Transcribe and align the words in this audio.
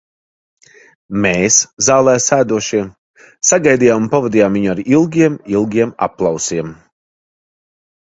Mēs, 1.25 1.57
zālē 1.89 2.15
sēdošie, 2.29 2.81
sagaidījām 3.51 4.03
un 4.07 4.11
pavadījām 4.17 4.59
viņu 4.61 4.75
ar 4.77 4.85
ilgiem, 4.99 5.41
ilgiem 5.57 5.97
aplausiem. 6.11 6.77